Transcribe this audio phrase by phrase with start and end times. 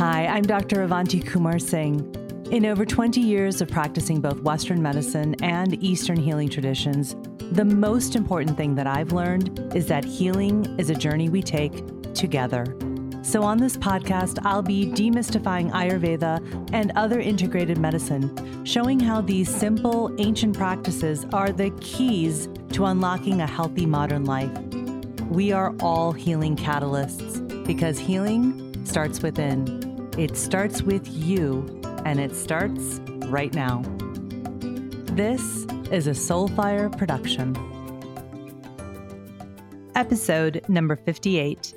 [0.00, 0.80] Hi, I'm Dr.
[0.80, 2.10] Avanti Kumar Singh.
[2.50, 7.16] In over 20 years of practicing both Western medicine and Eastern healing traditions,
[7.52, 12.14] the most important thing that I've learned is that healing is a journey we take
[12.14, 12.64] together.
[13.20, 19.54] So, on this podcast, I'll be demystifying Ayurveda and other integrated medicine, showing how these
[19.54, 24.50] simple, ancient practices are the keys to unlocking a healthy modern life.
[25.28, 29.79] We are all healing catalysts because healing starts within.
[30.20, 33.80] It starts with you and it starts right now.
[35.14, 37.56] This is a Soulfire production.
[39.94, 41.72] Episode number 58.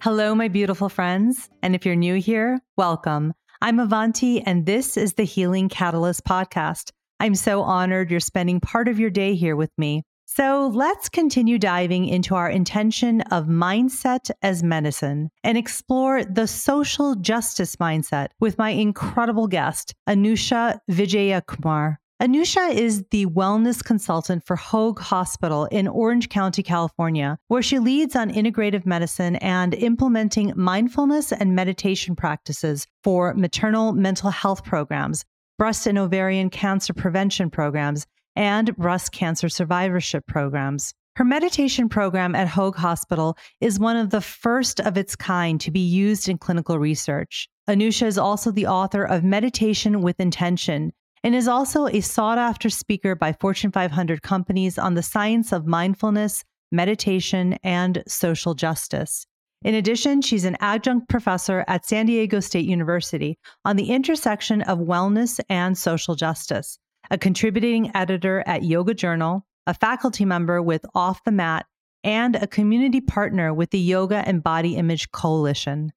[0.00, 1.50] Hello, my beautiful friends.
[1.62, 3.34] And if you're new here, welcome.
[3.60, 6.90] I'm Avanti, and this is the Healing Catalyst podcast.
[7.20, 10.04] I'm so honored you're spending part of your day here with me.
[10.36, 17.14] So let's continue diving into our intention of mindset as medicine and explore the social
[17.14, 21.96] justice mindset with my incredible guest, Anusha Wijeyakumar.
[22.20, 28.14] Anusha is the wellness consultant for Hoag Hospital in Orange County, California, where she leads
[28.14, 35.24] on integrative medicine and implementing mindfulness and meditation practices for maternal mental health programs,
[35.56, 38.06] breast and ovarian cancer prevention programs,
[38.36, 40.94] and breast cancer survivorship programs.
[41.16, 45.70] Her meditation program at Hoag Hospital is one of the first of its kind to
[45.70, 47.48] be used in clinical research.
[47.66, 50.92] Anusha is also the author of Meditation with Intention
[51.24, 55.66] and is also a sought after speaker by Fortune 500 companies on the science of
[55.66, 59.26] mindfulness, meditation, and social justice.
[59.62, 64.78] In addition, she's an adjunct professor at San Diego State University on the intersection of
[64.80, 66.78] wellness and social justice
[67.10, 71.66] a contributing editor at Yoga Journal, a faculty member with Off the Mat,
[72.04, 75.92] and a community partner with the Yoga and Body Image Coalition.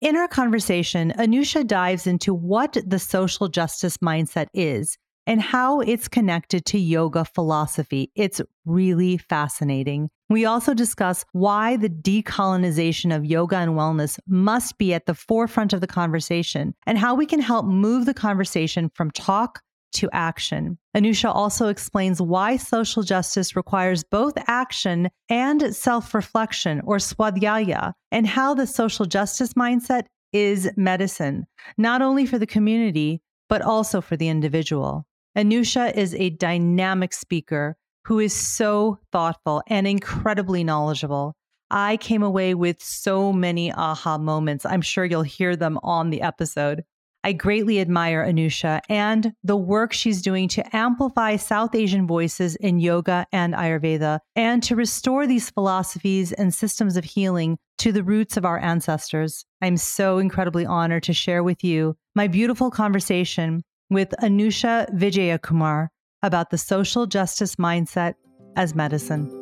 [0.00, 6.08] In our conversation, Anusha dives into what the social justice mindset is and how it's
[6.08, 8.10] connected to yoga philosophy.
[8.16, 10.10] It's really fascinating.
[10.28, 15.72] We also discuss why the decolonization of yoga and wellness must be at the forefront
[15.72, 19.62] of the conversation and how we can help move the conversation from talk
[19.92, 20.78] to action.
[20.96, 28.26] Anusha also explains why social justice requires both action and self reflection or swadhyaya, and
[28.26, 34.16] how the social justice mindset is medicine, not only for the community, but also for
[34.16, 35.06] the individual.
[35.36, 41.34] Anusha is a dynamic speaker who is so thoughtful and incredibly knowledgeable.
[41.70, 44.66] I came away with so many aha moments.
[44.66, 46.84] I'm sure you'll hear them on the episode.
[47.24, 52.80] I greatly admire Anusha and the work she's doing to amplify South Asian voices in
[52.80, 58.36] yoga and Ayurveda and to restore these philosophies and systems of healing to the roots
[58.36, 59.44] of our ancestors.
[59.60, 65.88] I'm so incredibly honored to share with you my beautiful conversation with Anusha Wijeyakumar
[66.22, 68.14] about the social justice mindset
[68.56, 69.41] as medicine.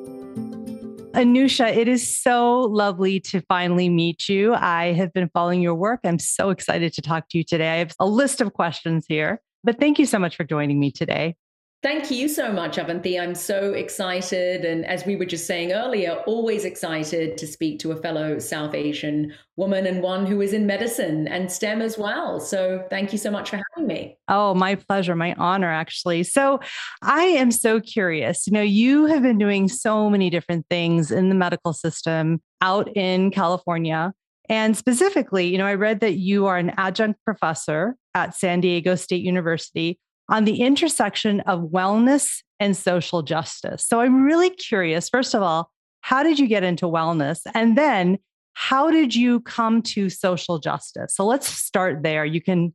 [1.13, 4.55] Anusha, it is so lovely to finally meet you.
[4.55, 6.01] I have been following your work.
[6.05, 7.69] I'm so excited to talk to you today.
[7.69, 10.93] I have a list of questions here, but thank you so much for joining me
[10.93, 11.35] today.
[11.83, 13.19] Thank you so much, Avanti.
[13.19, 14.67] I'm so excited.
[14.67, 18.75] And as we were just saying earlier, always excited to speak to a fellow South
[18.75, 22.39] Asian woman and one who is in medicine and STEM as well.
[22.39, 24.19] So thank you so much for having me.
[24.29, 26.23] Oh, my pleasure, my honor, actually.
[26.25, 26.61] So
[27.01, 28.47] I am so curious.
[28.47, 32.95] You know, you have been doing so many different things in the medical system out
[32.95, 34.13] in California.
[34.51, 38.97] And specifically, you know, I read that you are an adjunct professor at San Diego
[38.97, 39.99] State University
[40.31, 43.87] on the intersection of wellness and social justice.
[43.87, 45.71] So I'm really curious, first of all,
[46.03, 47.41] how did you get into wellness?
[47.55, 48.19] And then
[48.55, 51.15] how did you come to social justice?
[51.15, 52.25] So let's start there.
[52.25, 52.75] You can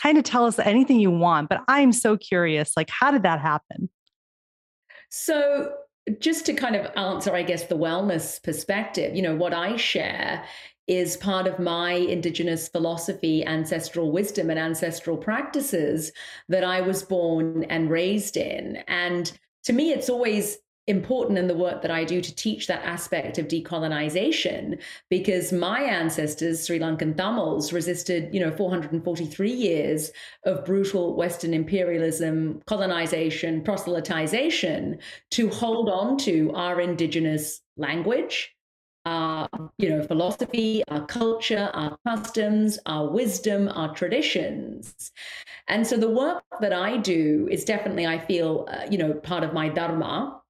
[0.00, 3.40] kind of tell us anything you want, but I'm so curious like how did that
[3.40, 3.88] happen?
[5.10, 5.72] So
[6.20, 10.44] just to kind of answer, I guess, the wellness perspective, you know, what I share
[10.86, 16.12] is part of my indigenous philosophy, ancestral wisdom, and ancestral practices
[16.48, 18.76] that I was born and raised in.
[18.88, 19.30] And
[19.64, 23.38] to me, it's always important in the work that I do to teach that aspect
[23.38, 24.80] of decolonization
[25.10, 30.12] because my ancestors, Sri Lankan Tamils, resisted, you know, 443 years
[30.44, 34.98] of brutal Western imperialism, colonization, proselytization
[35.32, 38.55] to hold on to our indigenous language,
[39.06, 39.48] our
[39.78, 45.12] you know philosophy our culture our customs our wisdom our traditions
[45.68, 49.42] and so the work that i do is definitely i feel uh, you know part
[49.42, 50.40] of my dharma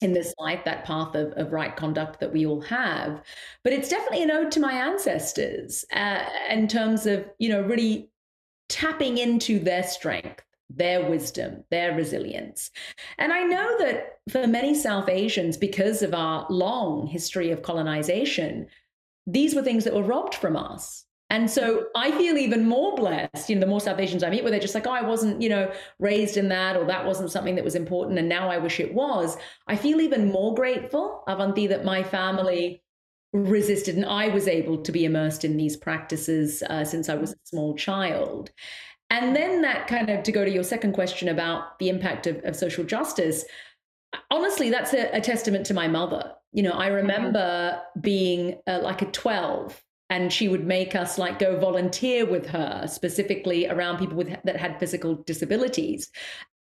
[0.00, 3.20] in this life, that path of, of right conduct that we all have.
[3.64, 8.10] But it's definitely an ode to my ancestors uh, in terms of, you know, really
[8.68, 12.70] tapping into their strength, their wisdom, their resilience.
[13.18, 18.66] And I know that for many South Asians, because of our long history of colonization,
[19.26, 21.04] these were things that were robbed from us.
[21.30, 24.42] And so I feel even more blessed, you know, the more South Asians I meet
[24.42, 27.30] where they're just like, oh, I wasn't, you know, raised in that, or that wasn't
[27.30, 29.36] something that was important, and now I wish it was.
[29.66, 32.82] I feel even more grateful, Avanti, that my family
[33.34, 37.32] resisted and I was able to be immersed in these practices uh, since I was
[37.32, 38.50] a small child.
[39.10, 42.44] And then that kind of to go to your second question about the impact of,
[42.44, 43.44] of social justice,
[44.30, 46.32] honestly, that's a, a, testament to my mother.
[46.52, 51.38] You know, I remember being uh, like a 12 and she would make us like
[51.38, 56.10] go volunteer with her specifically around people with that had physical disabilities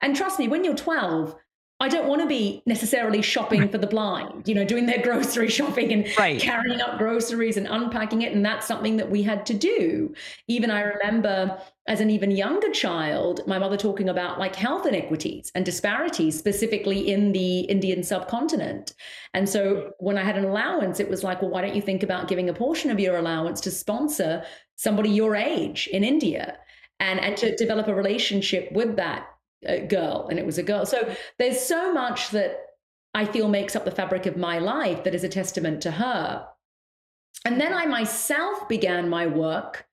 [0.00, 1.34] and trust me when you're 12
[1.80, 5.48] I don't want to be necessarily shopping for the blind, you know, doing their grocery
[5.48, 6.40] shopping and right.
[6.40, 8.32] carrying up groceries and unpacking it.
[8.32, 10.14] And that's something that we had to do.
[10.46, 15.50] Even I remember as an even younger child, my mother talking about like health inequities
[15.54, 18.94] and disparities, specifically in the Indian subcontinent.
[19.34, 22.02] And so when I had an allowance, it was like, well, why don't you think
[22.02, 24.44] about giving a portion of your allowance to sponsor
[24.76, 26.58] somebody your age in India?
[27.00, 29.26] And, and to develop a relationship with that
[29.64, 30.86] a girl and it was a girl.
[30.86, 32.58] So there's so much that
[33.14, 36.46] I feel makes up the fabric of my life that is a testament to her.
[37.44, 39.86] And then I myself began my work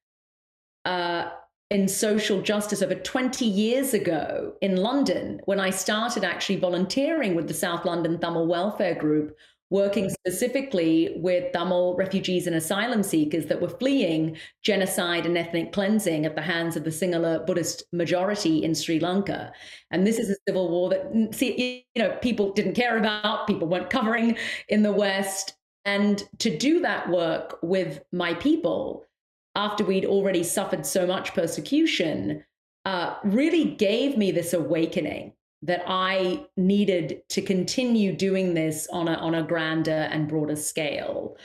[0.86, 1.30] uh,
[1.70, 7.48] in social justice over 20 years ago in London when I started actually volunteering with
[7.48, 9.36] the South London Tamil Welfare Group
[9.70, 16.26] working specifically with Tamil refugees and asylum seekers that were fleeing genocide and ethnic cleansing
[16.26, 19.52] at the hands of the Sinhala Buddhist majority in Sri Lanka.
[19.92, 23.46] And this is a civil war that mm, see, you know people didn't care about,
[23.46, 24.38] people weren't covering
[24.70, 25.54] in the West.
[25.86, 29.06] And to do that work with my people
[29.56, 32.44] after we'd already suffered so much persecution
[32.86, 39.14] uh, really gave me this awakening that I needed to continue doing this on a
[39.14, 41.38] on a grander and broader scale.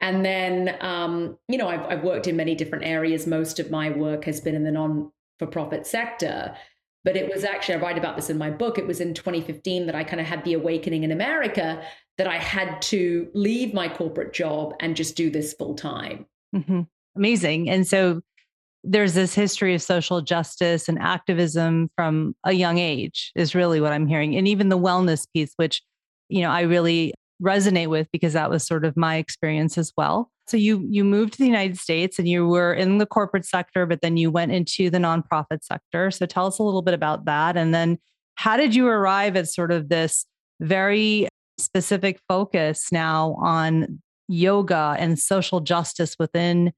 [0.00, 3.26] And then, um, you know, I've, I've worked in many different areas.
[3.26, 6.56] Most of my work has been in the non for profit sector.
[7.04, 8.78] But it was actually, I write about this in my book.
[8.78, 11.84] It was in 2015 that I kind of had the awakening in America
[12.16, 16.26] that I had to leave my corporate job and just do this full time.
[16.54, 16.82] Mm-hmm.
[17.16, 17.68] Amazing.
[17.68, 18.20] And so
[18.84, 23.92] there's this history of social justice and activism from a young age is really what
[23.92, 24.36] i'm hearing.
[24.36, 25.82] And even the wellness piece which
[26.28, 30.30] you know i really resonate with because that was sort of my experience as well.
[30.48, 33.86] So you you moved to the united states and you were in the corporate sector
[33.86, 36.10] but then you went into the nonprofit sector.
[36.10, 37.56] So tell us a little bit about that.
[37.56, 37.98] And then
[38.34, 40.26] how did you arrive at sort of this
[40.60, 41.28] very
[41.58, 46.72] specific focus now on yoga and social justice within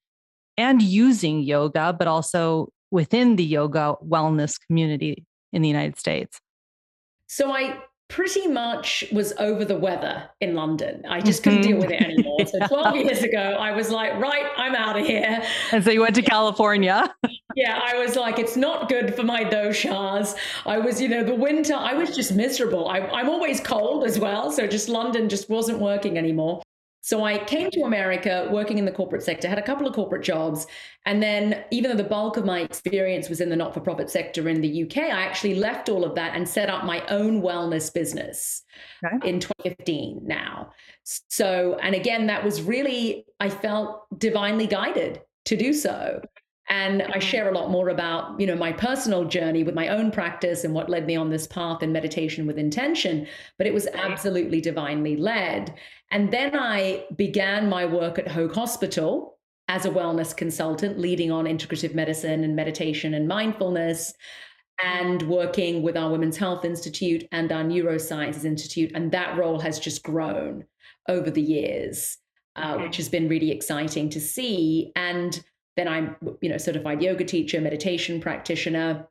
[0.56, 6.41] and using yoga, but also within the yoga wellness community in the United States?
[7.29, 7.79] So I
[8.09, 11.05] pretty much was over the weather in London.
[11.09, 11.71] I just couldn't mm-hmm.
[11.71, 12.37] deal with it anymore.
[12.39, 12.45] yeah.
[12.45, 15.43] So 12 years ago, I was like, right, I'm out of here.
[15.73, 17.12] And so you went to California.
[17.57, 20.37] yeah, I was like, it's not good for my doshas.
[20.67, 22.89] I was, you know, the winter, I was just miserable.
[22.89, 24.53] I, I'm always cold as well.
[24.53, 26.62] So just London just wasn't working anymore.
[27.05, 30.23] So I came to America working in the corporate sector, had a couple of corporate
[30.23, 30.67] jobs.
[31.05, 34.09] And then, even though the bulk of my experience was in the not for profit
[34.09, 37.43] sector in the UK, I actually left all of that and set up my own
[37.43, 38.62] wellness business
[39.05, 39.28] okay.
[39.28, 40.71] in 2015 now.
[41.28, 46.23] So, and again, that was really, I felt divinely guided to do so
[46.68, 50.11] and i share a lot more about you know my personal journey with my own
[50.11, 53.26] practice and what led me on this path in meditation with intention
[53.59, 55.75] but it was absolutely divinely led.
[56.11, 61.47] And then i began my work at hoag hospital as a wellness consultant leading on
[61.47, 64.14] integrative medicine and meditation and mindfulness
[64.83, 68.90] and working with our women's health institute and our neurosciences institute.
[68.94, 70.64] And that role has just grown
[71.09, 72.18] over the years
[72.56, 74.92] uh, which has been really exciting to see.
[74.97, 75.42] And
[75.76, 79.09] then I'm, you know, certified yoga teacher, meditation practitioner.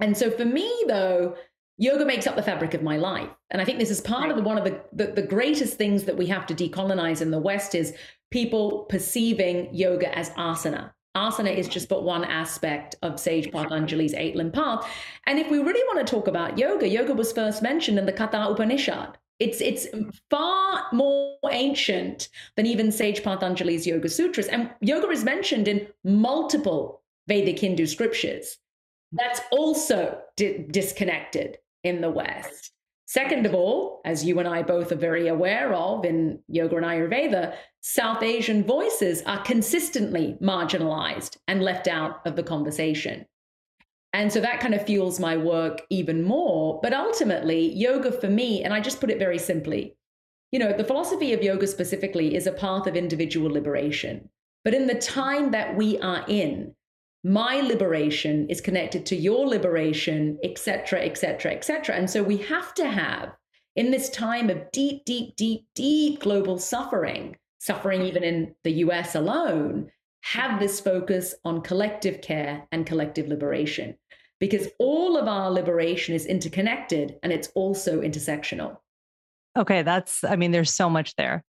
[0.00, 1.36] And so for me, though,
[1.76, 3.28] yoga makes up the fabric of my life.
[3.50, 6.04] And I think this is part of the, one of the, the, the greatest things
[6.04, 7.94] that we have to decolonize in the West is
[8.30, 10.92] people perceiving yoga as asana.
[11.16, 14.88] Asana is just but one aspect of Sage Patanjali's eight limb path.
[15.26, 18.12] And if we really want to talk about yoga, yoga was first mentioned in the
[18.12, 19.18] Katha Upanishad.
[19.40, 19.86] It's it's
[20.28, 27.02] far more ancient than even Sage Patanjali's Yoga Sutras, and yoga is mentioned in multiple
[27.26, 28.58] Vedic Hindu scriptures.
[29.12, 32.72] That's also di- disconnected in the West.
[33.06, 36.86] Second of all, as you and I both are very aware of in yoga and
[36.86, 43.26] Ayurveda, South Asian voices are consistently marginalized and left out of the conversation.
[44.12, 46.80] And so that kind of fuels my work even more.
[46.82, 49.96] But ultimately, yoga for me, and I just put it very simply,
[50.50, 54.28] you know, the philosophy of yoga specifically is a path of individual liberation.
[54.64, 56.74] But in the time that we are in,
[57.22, 61.94] my liberation is connected to your liberation, etc., etc., etc.
[61.94, 63.32] And so we have to have,
[63.76, 69.14] in this time of deep, deep, deep, deep global suffering, suffering even in the US
[69.14, 69.90] alone,
[70.22, 73.96] have this focus on collective care and collective liberation.
[74.40, 78.78] Because all of our liberation is interconnected and it's also intersectional.
[79.56, 81.44] Okay, that's, I mean, there's so much there.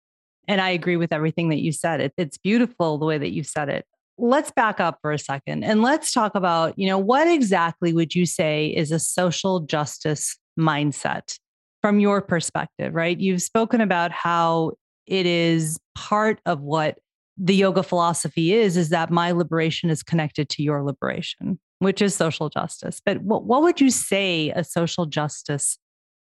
[0.47, 1.99] And I agree with everything that you said.
[1.99, 3.85] It, it's beautiful the way that you said it
[4.17, 8.15] let's back up for a second and let's talk about, you know, what exactly would
[8.15, 11.37] you say is a social justice mindset
[11.81, 13.19] from your perspective, right?
[13.19, 14.73] You've spoken about how
[15.05, 16.97] it is part of what
[17.37, 22.15] the yoga philosophy is is that my liberation is connected to your liberation, which is
[22.15, 23.01] social justice.
[23.05, 25.77] But what, what would you say a social justice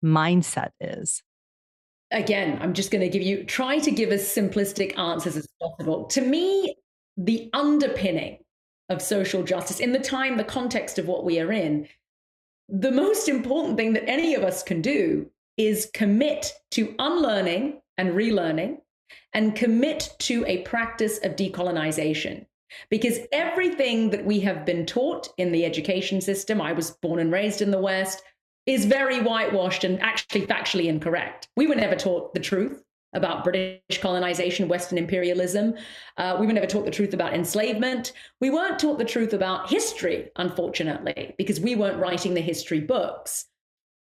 [0.04, 1.24] mindset is?
[2.12, 6.06] Again, I'm just going to give you try to give as simplistic answers as possible.
[6.06, 6.76] To me,
[7.18, 8.40] the underpinning
[8.90, 11.88] of social justice in the time, the context of what we are in,
[12.70, 18.12] the most important thing that any of us can do is commit to unlearning and
[18.12, 18.78] relearning
[19.34, 22.46] and commit to a practice of decolonization.
[22.90, 27.32] Because everything that we have been taught in the education system, I was born and
[27.32, 28.22] raised in the West,
[28.66, 31.48] is very whitewashed and actually factually incorrect.
[31.56, 32.84] We were never taught the truth
[33.14, 35.74] about British colonization, Western imperialism.
[36.18, 38.12] Uh, we were never taught the truth about enslavement.
[38.42, 43.46] We weren't taught the truth about history, unfortunately, because we weren't writing the history books.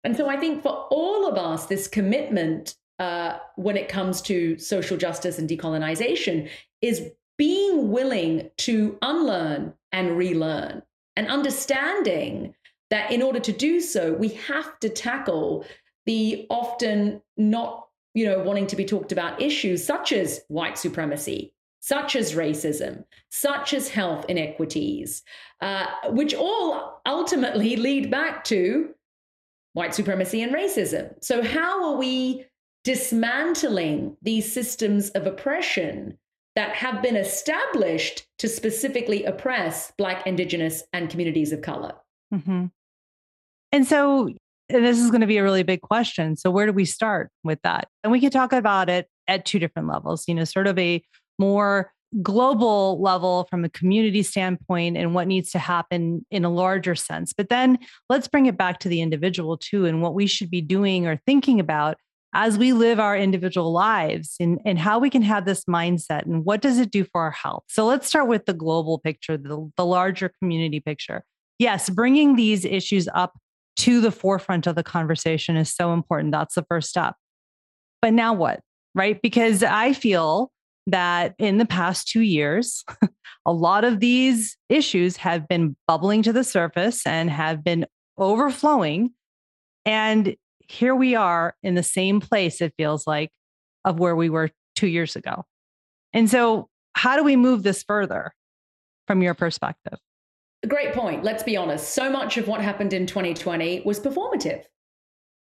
[0.04, 4.58] And so I think for all of us, this commitment uh, when it comes to
[4.58, 6.50] social justice and decolonization
[6.82, 10.82] is being willing to unlearn and relearn
[11.16, 12.54] and understanding
[12.90, 15.66] that in order to do so, we have to tackle
[16.06, 21.54] the often not you know, wanting to be talked about issues such as white supremacy,
[21.82, 25.22] such as racism, such as health inequities,
[25.62, 28.90] uh, which all ultimately lead back to
[29.74, 31.14] white supremacy and racism.
[31.22, 32.46] So, how are we
[32.86, 36.18] dismantling these systems of oppression
[36.56, 41.94] that have been established to specifically oppress Black, Indigenous, and communities of color?
[42.34, 42.66] Mm-hmm.
[43.72, 44.30] And so,
[44.70, 46.36] and this is going to be a really big question.
[46.36, 47.88] So, where do we start with that?
[48.04, 51.04] And we can talk about it at two different levels, you know, sort of a
[51.38, 56.96] more global level from a community standpoint and what needs to happen in a larger
[56.96, 57.34] sense.
[57.34, 57.78] But then
[58.10, 61.20] let's bring it back to the individual too and what we should be doing or
[61.26, 61.98] thinking about
[62.36, 66.44] as we live our individual lives and, and how we can have this mindset and
[66.44, 67.64] what does it do for our health.
[67.70, 71.24] So let's start with the global picture, the, the larger community picture.
[71.60, 73.38] Yes, bringing these issues up
[73.78, 76.34] to the forefront of the conversation is so important.
[76.34, 77.16] That's the first step.
[78.02, 78.60] But now what?
[78.94, 79.22] Right?
[79.22, 80.52] Because I feel
[80.88, 82.84] that in the past two years,
[83.46, 87.86] a lot of these issues have been bubbling to the surface and have been
[88.18, 89.12] overflowing.
[89.86, 90.36] And
[90.68, 93.32] here we are in the same place, it feels like,
[93.84, 95.46] of where we were two years ago.
[96.14, 98.34] And so, how do we move this further
[99.08, 100.00] from your perspective?
[100.68, 101.24] Great point.
[101.24, 101.94] Let's be honest.
[101.94, 104.64] So much of what happened in 2020 was performative,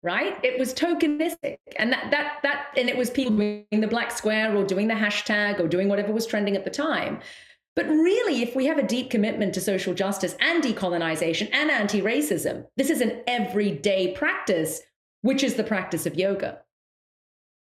[0.03, 0.37] right?
[0.43, 1.57] It was tokenistic.
[1.77, 4.93] And that that that and it was people doing the black square or doing the
[4.93, 7.19] hashtag or doing whatever was trending at the time.
[7.75, 12.65] But really, if we have a deep commitment to social justice and decolonization and anti-racism,
[12.77, 14.81] this is an everyday practice,
[15.25, 16.59] which is the practice of yoga.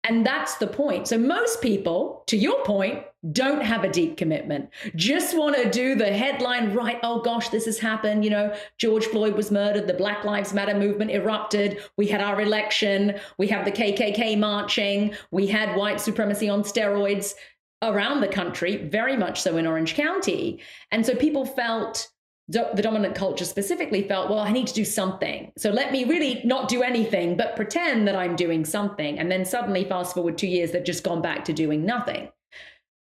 [0.04, 1.08] And that's the point.
[1.08, 5.94] So, most people, to your point, don't have a deep commitment, just want to do
[5.94, 6.98] the headline, right?
[7.04, 8.24] Oh gosh, this has happened.
[8.24, 12.42] You know, George Floyd was murdered, the Black Lives Matter movement erupted, we had our
[12.42, 17.36] election, we have the KKK marching, we had white supremacy on steroids
[17.84, 20.60] around the country, very much so in Orange County.
[20.90, 22.10] And so people felt
[22.52, 25.52] the dominant culture specifically felt, well, I need to do something.
[25.58, 29.18] So let me really not do anything, but pretend that I'm doing something.
[29.18, 32.30] And then suddenly, fast forward two years, they've just gone back to doing nothing.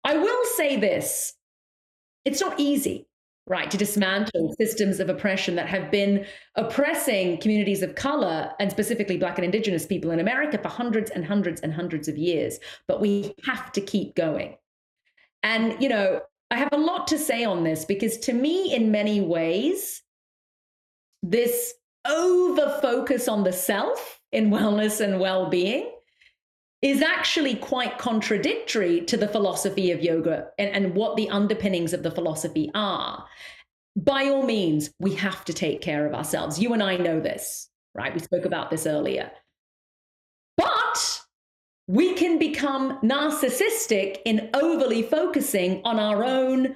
[0.03, 1.36] I will say this
[2.25, 3.08] it's not easy,
[3.48, 9.17] right, to dismantle systems of oppression that have been oppressing communities of color and specifically
[9.17, 12.60] Black and Indigenous people in America for hundreds and hundreds and hundreds of years.
[12.88, 14.58] But we have to keep going.
[15.43, 18.91] And, you know, I have a lot to say on this because to me, in
[18.91, 20.01] many ways,
[21.22, 21.74] this
[22.08, 25.91] over focus on the self in wellness and well being
[26.82, 32.03] is actually quite contradictory to the philosophy of yoga and, and what the underpinnings of
[32.03, 33.25] the philosophy are.
[33.98, 36.58] By all means, we have to take care of ourselves.
[36.58, 38.13] You and I know this, right?
[38.13, 39.29] We spoke about this earlier.
[40.56, 41.19] But
[41.89, 46.75] we can become narcissistic in overly focusing on our own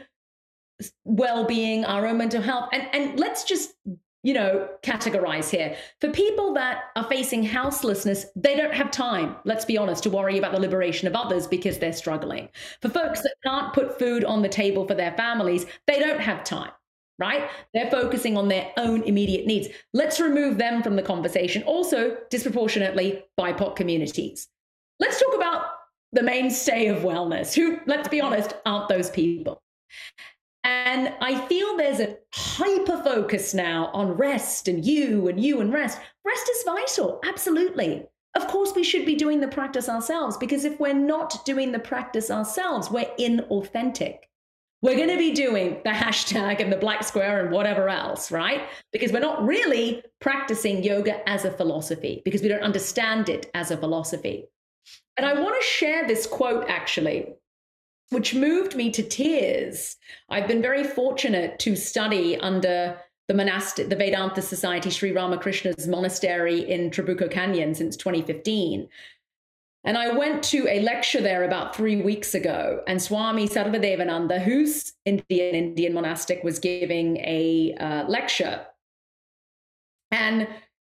[1.05, 2.67] well-being our own mental health.
[2.73, 3.75] And and let's just
[4.23, 5.77] you know categorize here.
[6.01, 10.39] For people that are facing houselessness they don't have time let's be honest to worry
[10.39, 12.49] about the liberation of others because they're struggling.
[12.81, 16.43] For folks that can't put food on the table for their families they don't have
[16.43, 16.71] time
[17.19, 17.47] right?
[17.75, 19.67] They're focusing on their own immediate needs.
[19.93, 21.61] Let's remove them from the conversation.
[21.61, 24.49] Also disproportionately bipoc communities
[24.99, 25.65] let's talk about
[26.11, 29.61] the mainstay of wellness who let's be honest aren't those people
[30.63, 35.73] and I feel there's a hyper focus now on rest and you and you and
[35.73, 35.99] rest.
[36.23, 38.05] Rest is vital, absolutely.
[38.35, 41.79] Of course, we should be doing the practice ourselves because if we're not doing the
[41.79, 44.19] practice ourselves, we're inauthentic.
[44.81, 48.63] We're going to be doing the hashtag and the black square and whatever else, right?
[48.93, 53.69] Because we're not really practicing yoga as a philosophy because we don't understand it as
[53.69, 54.47] a philosophy.
[55.17, 57.33] And I want to share this quote actually
[58.13, 59.97] which moved me to tears.
[60.29, 62.97] I've been very fortunate to study under
[63.27, 68.87] the monastic, the Vedanta Society, Sri Ramakrishna's monastery in Trabuco Canyon since 2015.
[69.85, 74.93] And I went to a lecture there about three weeks ago, and Swami Sarvadevananda, who's
[75.03, 78.65] Indian Indian monastic, was giving a uh, lecture,
[80.11, 80.47] and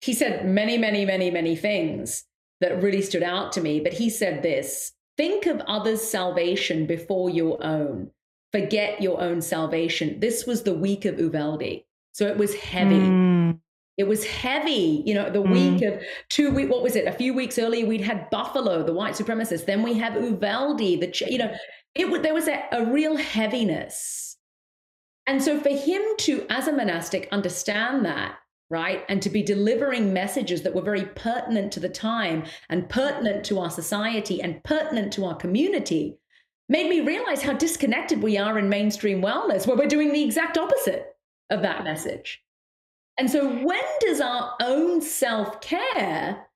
[0.03, 2.25] he said many, many, many, many things
[2.65, 3.79] that really stood out to me.
[3.79, 8.11] But he said this: Think of others' salvation before your own.
[8.53, 10.21] Forget your own salvation.
[10.21, 11.83] This was the week of Uvalde.
[12.13, 12.95] So it was heavy.
[12.95, 13.59] Mm.
[13.97, 15.53] It was heavy, you know, the mm.
[15.53, 17.07] week of two week, what was it?
[17.07, 19.67] A few weeks earlier, we'd had Buffalo, the white supremacists.
[19.67, 21.53] Then we have Uvalde, the, you know,
[21.95, 24.37] it there was a, a real heaviness.
[25.27, 28.37] And so for him to, as a monastic, understand that
[28.71, 29.05] right?
[29.09, 33.61] And to be delivering messages that were very pertinent to the time and pertinent to
[33.61, 36.19] our society and pertinent to our community
[36.69, 40.57] made me realize how disconnected we are in mainstream wellness, where we're doing the exact
[40.57, 41.17] opposite
[41.51, 42.43] of that message.
[43.19, 46.47] And so, when does our own self care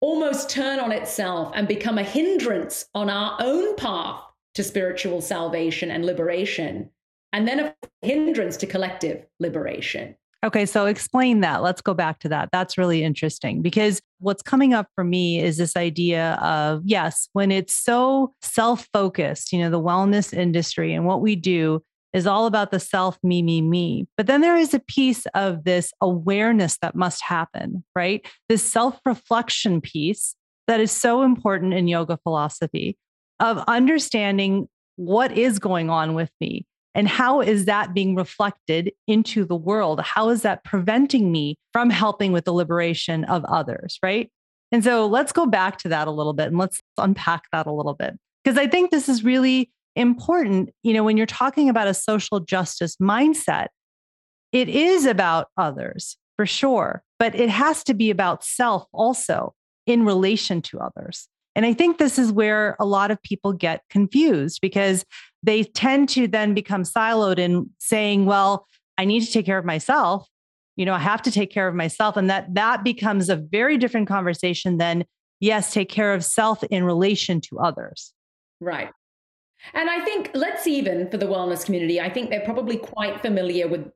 [0.00, 4.22] almost turn on itself and become a hindrance on our own path
[4.54, 6.90] to spiritual salvation and liberation?
[7.32, 10.16] And then a hindrance to collective liberation.
[10.44, 11.62] Okay, so explain that.
[11.62, 12.50] Let's go back to that.
[12.52, 17.50] That's really interesting because what's coming up for me is this idea of yes, when
[17.50, 22.46] it's so self focused, you know, the wellness industry and what we do is all
[22.46, 24.06] about the self, me, me, me.
[24.16, 28.24] But then there is a piece of this awareness that must happen, right?
[28.48, 30.36] This self reflection piece
[30.68, 32.96] that is so important in yoga philosophy
[33.40, 36.64] of understanding what is going on with me
[36.98, 40.00] and how is that being reflected into the world?
[40.00, 44.00] How is that preventing me from helping with the liberation of others?
[44.02, 44.32] Right.
[44.72, 47.72] And so let's go back to that a little bit and let's unpack that a
[47.72, 48.18] little bit.
[48.42, 50.70] Because I think this is really important.
[50.82, 53.68] You know, when you're talking about a social justice mindset,
[54.50, 59.54] it is about others for sure, but it has to be about self also
[59.86, 61.28] in relation to others.
[61.54, 65.04] And I think this is where a lot of people get confused because
[65.42, 69.64] they tend to then become siloed in saying, well, I need to take care of
[69.64, 70.28] myself.
[70.76, 72.16] You know, I have to take care of myself.
[72.16, 75.04] And that that becomes a very different conversation than,
[75.40, 78.12] yes, take care of self in relation to others.
[78.60, 78.90] Right.
[79.74, 83.66] And I think let's even for the wellness community, I think they're probably quite familiar
[83.66, 83.90] with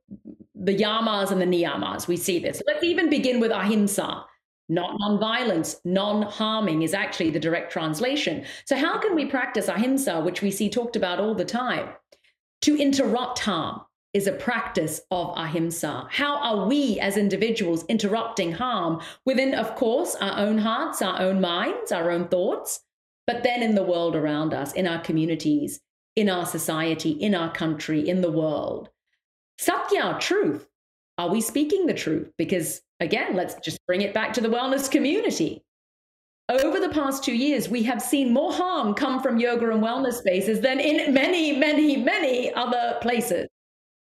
[0.54, 2.08] the yamas and the niyamas.
[2.08, 2.62] We see this.
[2.66, 4.24] Let's even begin with ahimsa
[4.68, 8.44] not non-violence, non-harming is actually the direct translation.
[8.64, 11.88] So how can we practice ahimsa, which we see talked about all the time?
[12.62, 13.82] To interrupt harm
[14.14, 16.06] is a practice of ahimsa.
[16.10, 21.40] How are we as individuals interrupting harm within, of course, our own hearts, our own
[21.40, 22.80] minds, our own thoughts,
[23.26, 25.80] but then in the world around us, in our communities,
[26.14, 28.90] in our society, in our country, in the world?
[29.58, 30.68] Satya, truth.
[31.18, 32.32] Are we speaking the truth?
[32.36, 35.62] Because again, let's just bring it back to the wellness community.
[36.48, 40.14] Over the past two years, we have seen more harm come from yoga and wellness
[40.14, 43.48] spaces than in many, many, many other places.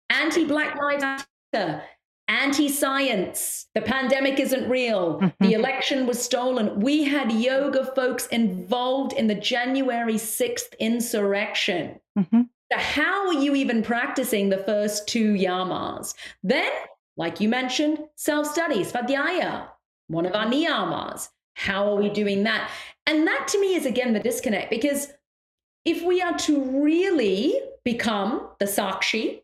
[0.10, 1.04] Anti Black Lives
[1.54, 1.84] Matter,
[2.28, 5.46] anti science, the pandemic isn't real, mm-hmm.
[5.46, 6.80] the election was stolen.
[6.80, 12.00] We had yoga folks involved in the January 6th insurrection.
[12.18, 12.42] Mm-hmm.
[12.72, 16.16] So, how are you even practicing the first two yamas?
[16.42, 16.72] Then
[17.18, 19.68] like you mentioned, self study, svadhyaya.
[20.08, 21.30] one of our niyamas.
[21.56, 22.72] How are we doing that?
[23.06, 25.14] And that to me is again the disconnect because
[25.86, 29.42] if we are to really become the sakshi,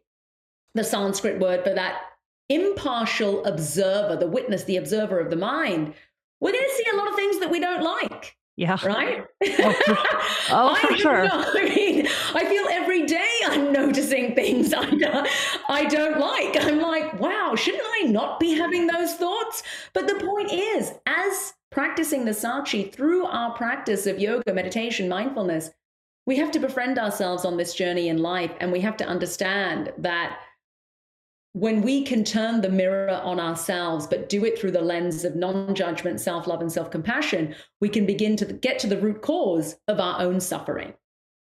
[0.73, 2.01] the Sanskrit word for that
[2.47, 5.93] impartial observer, the witness, the observer of the mind,
[6.39, 8.35] we're going to see a lot of things that we don't like.
[8.59, 8.77] Yeah.
[8.85, 9.25] Right?
[9.41, 9.97] Oh, for,
[10.51, 11.23] oh, for sure.
[11.29, 15.27] Know, I mean, I feel every day I'm noticing things I don't,
[15.69, 16.61] I don't like.
[16.61, 19.63] I'm like, wow, shouldn't I not be having those thoughts?
[19.93, 25.69] But the point is, as practicing the Sakshi through our practice of yoga, meditation, mindfulness,
[26.25, 29.93] we have to befriend ourselves on this journey in life and we have to understand
[29.99, 30.37] that
[31.53, 35.35] when we can turn the mirror on ourselves, but do it through the lens of
[35.35, 39.21] non judgment, self love, and self compassion, we can begin to get to the root
[39.21, 40.93] cause of our own suffering.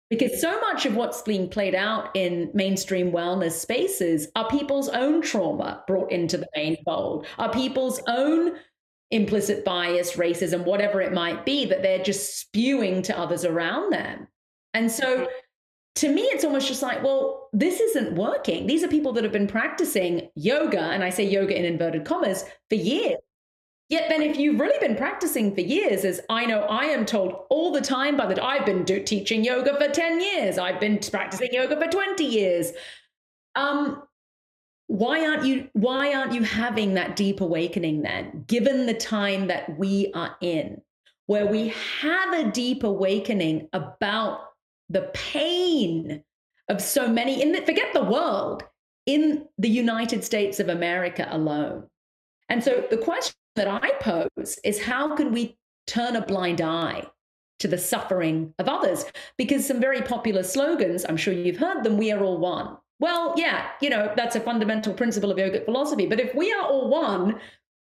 [0.09, 5.21] Because so much of what's being played out in mainstream wellness spaces are people's own
[5.21, 8.53] trauma brought into the main fold, are people's own
[9.11, 14.27] implicit bias, racism, whatever it might be, that they're just spewing to others around them.
[14.73, 15.27] And so
[15.95, 18.67] to me, it's almost just like, well, this isn't working.
[18.67, 22.45] These are people that have been practicing yoga, and I say yoga in inverted commas,
[22.69, 23.17] for years.
[23.89, 27.45] Yet then, if you've really been practicing for years, as I know I am told
[27.49, 30.99] all the time by that I've been do- teaching yoga for 10 years, I've been
[30.99, 32.71] practicing yoga for 20 years.
[33.55, 34.03] Um,
[34.85, 39.77] why aren't you why aren't you having that deep awakening then, given the time that
[39.77, 40.81] we are in,
[41.25, 44.48] where we have a deep awakening about
[44.89, 46.23] the pain
[46.67, 48.63] of so many in the, forget the world
[49.05, 51.87] in the United States of America alone.
[52.47, 57.07] And so the question that I pose is how can we turn a blind eye
[57.59, 59.05] to the suffering of others?
[59.37, 62.77] Because some very popular slogans, I'm sure you've heard them, we are all one.
[62.99, 66.05] Well, yeah, you know, that's a fundamental principle of yogic philosophy.
[66.05, 67.39] But if we are all one,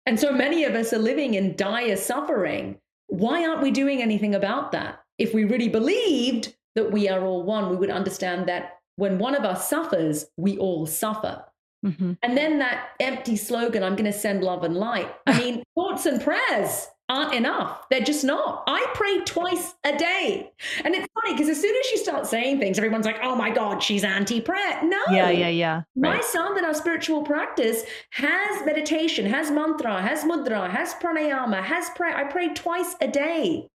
[0.05, 4.35] and so many of us are living in dire suffering, why aren't we doing anything
[4.35, 4.99] about that?
[5.17, 9.35] If we really believed that we are all one, we would understand that when one
[9.35, 11.43] of us suffers, we all suffer.
[11.85, 12.13] Mm-hmm.
[12.23, 15.13] And then that empty slogan, I'm going to send love and light.
[15.25, 17.85] I mean, thoughts and prayers aren't enough.
[17.89, 18.63] They're just not.
[18.67, 20.51] I pray twice a day.
[20.83, 23.49] And it's funny because as soon as you start saying things, everyone's like, oh my
[23.49, 24.79] God, she's anti prayer.
[24.83, 25.01] No.
[25.09, 25.75] Yeah, yeah, yeah.
[25.95, 26.15] Right.
[26.17, 31.89] My son that our spiritual practice has meditation, has mantra, has mudra, has pranayama, has
[31.91, 32.15] prayer.
[32.15, 33.69] I pray twice a day.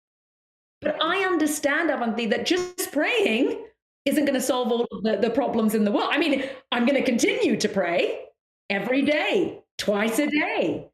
[0.85, 3.65] But I understand, Avanti, that just praying
[4.05, 6.09] isn't going to solve all of the, the problems in the world.
[6.11, 8.19] I mean, I'm going to continue to pray
[8.69, 10.87] every day, twice a day.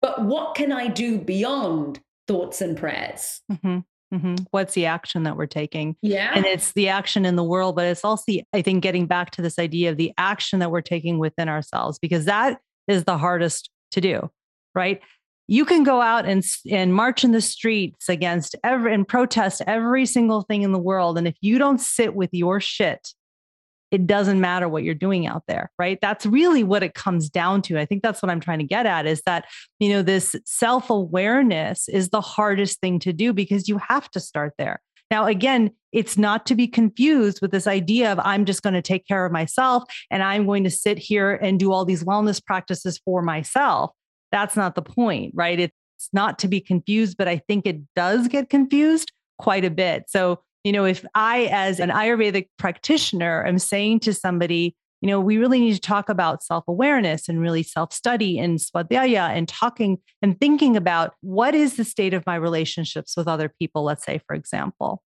[0.00, 3.40] But what can I do beyond thoughts and prayers?
[3.50, 3.78] Mm-hmm.
[4.16, 4.34] Mm-hmm.
[4.50, 5.96] What's the action that we're taking?
[6.02, 6.32] Yeah.
[6.34, 9.42] And it's the action in the world, but it's also, I think, getting back to
[9.42, 12.58] this idea of the action that we're taking within ourselves, because that
[12.88, 14.30] is the hardest to do,
[14.74, 15.00] right?
[15.48, 20.06] You can go out and, and march in the streets against every and protest every
[20.06, 21.18] single thing in the world.
[21.18, 23.12] And if you don't sit with your shit,
[23.90, 25.98] it doesn't matter what you're doing out there, right?
[26.00, 27.78] That's really what it comes down to.
[27.78, 29.44] I think that's what I'm trying to get at is that,
[29.80, 34.20] you know, this self awareness is the hardest thing to do because you have to
[34.20, 34.80] start there.
[35.10, 38.80] Now, again, it's not to be confused with this idea of I'm just going to
[38.80, 42.42] take care of myself and I'm going to sit here and do all these wellness
[42.42, 43.90] practices for myself
[44.32, 45.60] that's not the point, right?
[45.60, 50.04] It's not to be confused, but I think it does get confused quite a bit.
[50.08, 55.20] So, you know, if I, as an Ayurvedic practitioner, am saying to somebody, you know,
[55.20, 59.48] we really need to talk about self awareness and really self study and swadhyaya and
[59.48, 64.04] talking and thinking about what is the state of my relationships with other people, let's
[64.04, 65.02] say, for example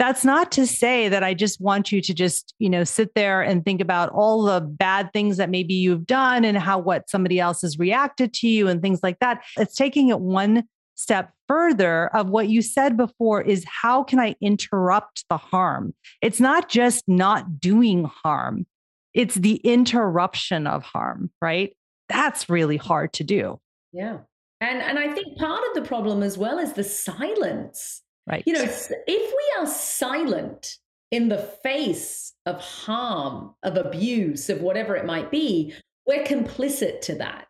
[0.00, 3.42] that's not to say that I just want you to just, you know, sit there
[3.42, 7.38] and think about all the bad things that maybe you've done and how what somebody
[7.38, 9.44] else has reacted to you and things like that.
[9.58, 14.36] It's taking it one step further of what you said before is how can I
[14.40, 15.92] interrupt the harm?
[16.22, 18.66] It's not just not doing harm,
[19.12, 21.76] it's the interruption of harm, right?
[22.08, 23.60] That's really hard to do.
[23.92, 24.20] Yeah.
[24.62, 28.00] And and I think part of the problem as well is the silence.
[28.30, 28.44] Right.
[28.46, 30.78] You know, if we are silent
[31.10, 35.74] in the face of harm, of abuse, of whatever it might be,
[36.06, 37.48] we're complicit to that.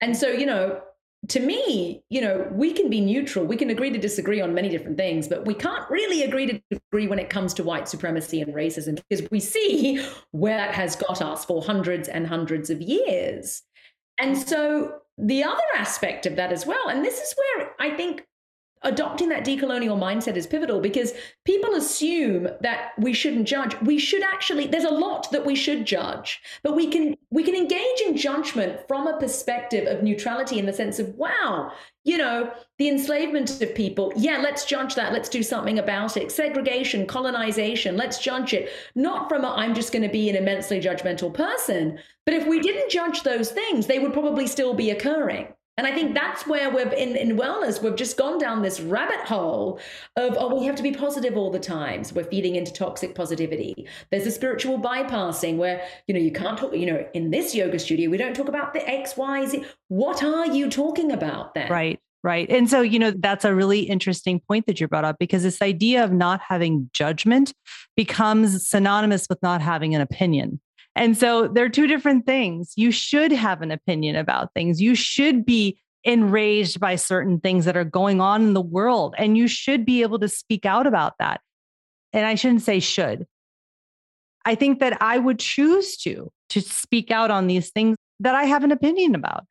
[0.00, 0.80] And so, you know,
[1.28, 3.44] to me, you know, we can be neutral.
[3.44, 6.60] We can agree to disagree on many different things, but we can't really agree to
[6.68, 10.96] disagree when it comes to white supremacy and racism because we see where that has
[10.96, 13.62] got us for hundreds and hundreds of years.
[14.18, 18.26] And so, the other aspect of that as well, and this is where I think
[18.84, 21.12] adopting that decolonial mindset is pivotal because
[21.44, 23.78] people assume that we shouldn't judge.
[23.82, 27.54] We should actually there's a lot that we should judge but we can we can
[27.54, 31.72] engage in judgment from a perspective of neutrality in the sense of wow
[32.04, 35.12] you know the enslavement of people yeah let's judge that.
[35.12, 36.32] Let's do something about it.
[36.32, 38.70] Segregation colonization let's judge it.
[38.94, 42.60] Not from i i'm just going to be an immensely judgmental person but if we
[42.60, 45.46] didn't judge those things they would probably still be occurring
[45.78, 49.20] and I think that's where we've in, in wellness, we've just gone down this rabbit
[49.20, 49.80] hole
[50.16, 52.04] of, oh, we have to be positive all the time.
[52.04, 53.86] So we're feeding into toxic positivity.
[54.10, 57.78] There's a spiritual bypassing where, you know, you can't talk, you know, in this yoga
[57.78, 59.64] studio, we don't talk about the X, Y, Z.
[59.88, 61.70] What are you talking about then?
[61.70, 61.98] Right.
[62.24, 62.48] Right.
[62.50, 65.60] And so, you know, that's a really interesting point that you brought up because this
[65.60, 67.52] idea of not having judgment
[67.96, 70.60] becomes synonymous with not having an opinion.
[70.94, 72.72] And so they're two different things.
[72.76, 74.80] You should have an opinion about things.
[74.80, 79.36] You should be enraged by certain things that are going on in the world, and
[79.38, 81.40] you should be able to speak out about that.
[82.12, 83.26] And I shouldn't say should.
[84.44, 88.44] I think that I would choose to to speak out on these things that I
[88.44, 89.44] have an opinion about.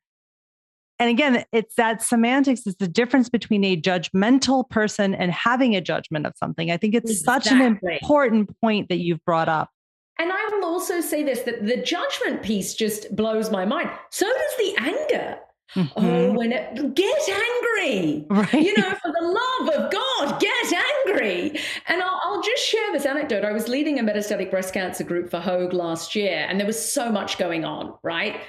[0.98, 5.80] And again, it's that semantics is the difference between a judgmental person and having a
[5.80, 6.70] judgment of something.
[6.70, 7.50] I think it's exactly.
[7.50, 9.68] such an important point that you've brought up.
[10.18, 13.90] And I will also say this that the judgment piece just blows my mind.
[14.10, 15.38] So does the anger.
[15.74, 16.04] Mm-hmm.
[16.04, 18.52] Oh, when it get angry, right.
[18.52, 20.72] you know, for the love of God, get
[21.06, 21.58] angry.
[21.86, 23.42] And I'll, I'll, just share this anecdote.
[23.42, 26.92] I was leading a metastatic breast cancer group for Hoag last year, and there was
[26.92, 28.40] so much going on, right?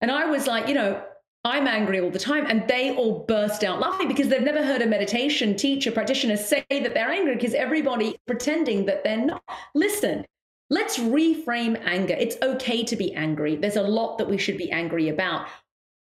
[0.00, 1.00] And I was like, you know,
[1.44, 2.46] I'm angry all the time.
[2.46, 6.64] And they all burst out laughing because they've never heard a meditation teacher, practitioner say
[6.70, 9.42] that they're angry because everybody pretending that they're not.
[9.74, 10.24] Listen,
[10.70, 12.16] Let's reframe anger.
[12.18, 13.56] It's okay to be angry.
[13.56, 15.46] There's a lot that we should be angry about.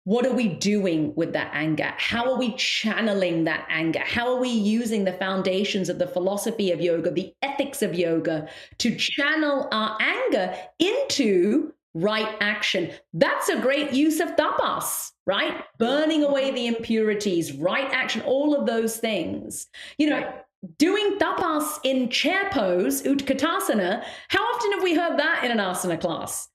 [0.05, 1.93] What are we doing with that anger?
[1.99, 4.01] How are we channeling that anger?
[4.01, 8.49] How are we using the foundations of the philosophy of yoga, the ethics of yoga
[8.79, 12.91] to channel our anger into right action?
[13.13, 15.63] That's a great use of tapas, right?
[15.79, 19.67] Burning away the impurities, right action, all of those things.
[19.99, 20.33] You know,
[20.79, 24.05] doing tapas in chair pose, Utkatasana.
[24.29, 26.49] How often have we heard that in an asana class?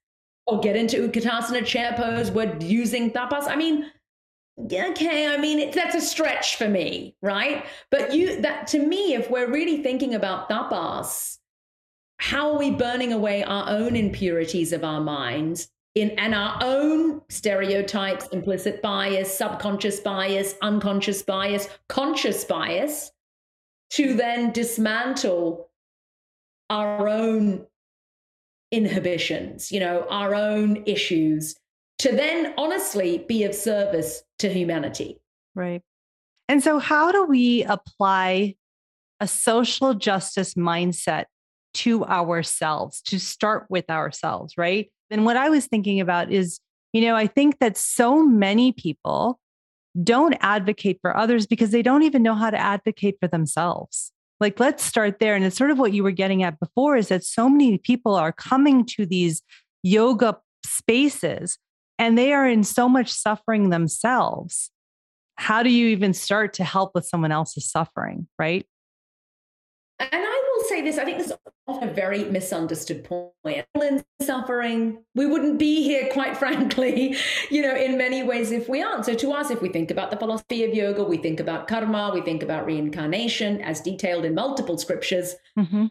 [0.45, 3.47] Or get into Utkatasana chair pose, we're using tapas.
[3.47, 3.89] I mean,
[4.59, 7.65] okay, I mean, it, that's a stretch for me, right?
[7.91, 11.37] But you, that to me, if we're really thinking about tapas,
[12.17, 17.21] how are we burning away our own impurities of our minds in and our own
[17.29, 23.11] stereotypes, implicit bias, subconscious bias, unconscious bias, conscious bias,
[23.93, 25.69] to then dismantle
[26.69, 27.65] our own
[28.71, 31.55] inhibitions, you know, our own issues,
[31.99, 35.21] to then honestly be of service to humanity.
[35.55, 35.83] Right.
[36.49, 38.55] And so, how do we apply
[39.19, 41.25] a social justice mindset
[41.75, 44.91] to ourselves, to start with ourselves, right?
[45.11, 46.59] And what I was thinking about is,
[46.93, 49.39] you know, I think that so many people
[50.01, 54.11] don't advocate for others because they don't even know how to advocate for themselves.
[54.39, 55.35] Like, let's start there.
[55.35, 58.15] And it's sort of what you were getting at before is that so many people
[58.15, 59.41] are coming to these
[59.83, 61.57] yoga spaces
[61.99, 64.71] and they are in so much suffering themselves.
[65.35, 68.27] How do you even start to help with someone else's suffering?
[68.37, 68.65] Right.
[69.99, 70.52] And I
[70.85, 71.33] this I think this is
[71.67, 73.65] often a very misunderstood point.
[73.75, 77.15] In Suffering, we wouldn't be here, quite frankly,
[77.49, 79.05] you know, in many ways if we aren't.
[79.05, 82.11] So, to us, if we think about the philosophy of yoga, we think about karma,
[82.13, 85.35] we think about reincarnation as detailed in multiple scriptures.
[85.57, 85.85] Mm-hmm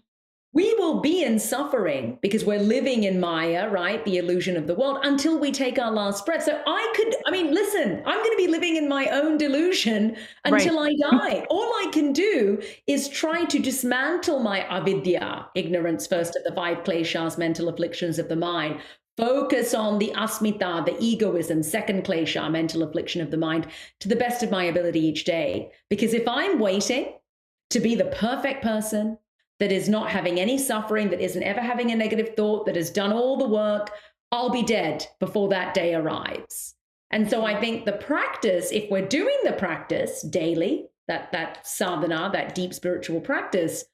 [0.54, 4.04] we will be in suffering because we're living in Maya, right?
[4.04, 6.42] The illusion of the world until we take our last breath.
[6.42, 10.14] So I could, I mean, listen, I'm going to be living in my own delusion
[10.44, 10.94] until right.
[11.02, 11.46] I die.
[11.48, 16.84] All I can do is try to dismantle my avidya, ignorance first of the five
[16.84, 18.78] kleshas, mental afflictions of the mind.
[19.16, 23.66] Focus on the asmita, the egoism, second klesha, mental affliction of the mind,
[24.00, 25.70] to the best of my ability each day.
[25.88, 27.14] Because if I'm waiting
[27.70, 29.18] to be the perfect person,
[29.62, 32.90] that is not having any suffering, that isn't ever having a negative thought, that has
[32.90, 33.92] done all the work,
[34.32, 36.74] I'll be dead before that day arrives.
[37.12, 42.30] And so I think the practice, if we're doing the practice daily, that that sadhana,
[42.32, 43.84] that deep spiritual practice,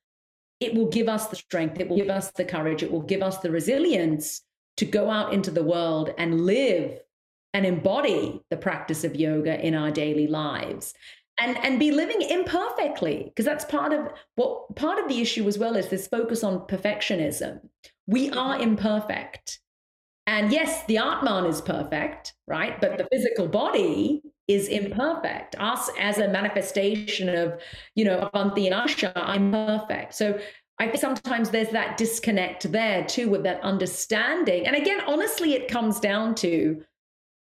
[0.58, 3.20] it will give us the strength, it will give us the courage, it will give
[3.20, 4.40] us the resilience
[4.78, 6.98] to go out into the world and live
[7.52, 10.94] and embody the practice of yoga in our daily lives
[11.40, 15.58] and and be living imperfectly because that's part of what part of the issue as
[15.58, 17.60] well is this focus on perfectionism
[18.06, 18.70] we are mm-hmm.
[18.70, 19.60] imperfect
[20.26, 25.54] and yes the atman is perfect right but the physical body is imperfect.
[25.60, 27.60] Us as a manifestation of,
[27.94, 30.14] you know, Avanti and Asha, I'm perfect.
[30.14, 30.40] So
[30.78, 34.66] I think sometimes there's that disconnect there too with that understanding.
[34.66, 36.82] And again, honestly, it comes down to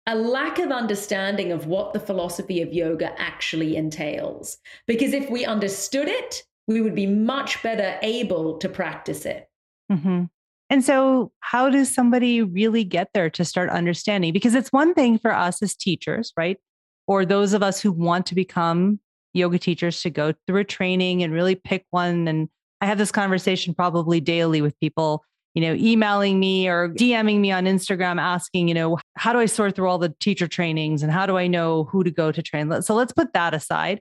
[0.06, 4.58] a lack of understanding of what the philosophy of yoga actually entails.
[4.86, 9.48] Because if we understood it, we would be much better able to practice it.
[9.90, 10.24] Mm-hmm.
[10.68, 14.32] And so, how does somebody really get there to start understanding?
[14.32, 16.58] Because it's one thing for us as teachers, right?
[17.06, 18.98] Or those of us who want to become
[19.32, 22.26] yoga teachers to go through a training and really pick one.
[22.26, 22.48] And
[22.80, 25.24] I have this conversation probably daily with people,
[25.56, 29.46] you know, emailing me or DMing me on Instagram asking, you know, how do I
[29.46, 32.42] sort through all the teacher trainings and how do I know who to go to
[32.42, 32.82] train?
[32.82, 34.00] So let's put that aside.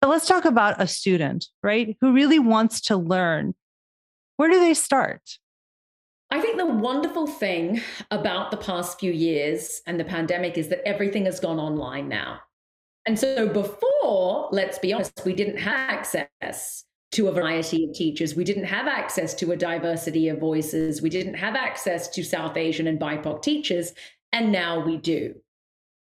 [0.00, 3.54] But let's talk about a student, right, who really wants to learn.
[4.36, 5.22] Where do they start?
[6.30, 7.80] I think the wonderful thing
[8.12, 12.38] about the past few years and the pandemic is that everything has gone online now.
[13.06, 18.34] And so before, let's be honest, we didn't have access to a variety of teachers.
[18.34, 21.02] We didn't have access to a diversity of voices.
[21.02, 23.92] We didn't have access to South Asian and BIPOC teachers.
[24.32, 25.34] And now we do.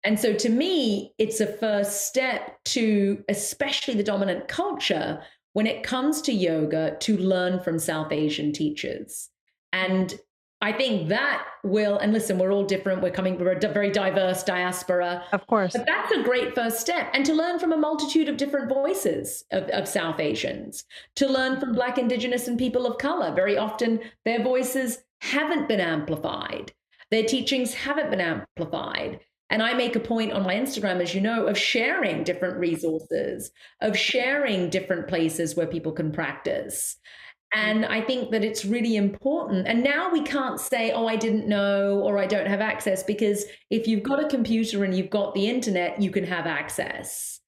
[0.04, 5.22] And so to me, it's a first step to, especially the dominant culture,
[5.54, 9.30] when it comes to yoga, to learn from South Asian teachers.
[9.74, 10.14] And
[10.60, 13.04] I think that will, and listen, we're all different.
[13.04, 15.24] We're coming, we're a very diverse diaspora.
[15.32, 15.74] Of course.
[15.74, 17.10] But that's a great first step.
[17.14, 20.84] And to learn from a multitude of different voices of, of South Asians,
[21.16, 23.34] to learn from Black, Indigenous, and people of color.
[23.36, 26.74] Very often their voices haven't been amplified,
[27.12, 29.20] their teachings haven't been amplified.
[29.50, 33.52] And I make a point on my Instagram, as you know, of sharing different resources,
[33.80, 36.98] of sharing different places where people can practice.
[37.56, 37.60] Mm.
[37.60, 39.68] And I think that it's really important.
[39.68, 43.46] And now we can't say, oh, I didn't know or I don't have access, because
[43.70, 47.40] if you've got a computer and you've got the internet, you can have access.